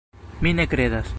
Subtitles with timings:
[0.41, 1.07] Mi ne kredas!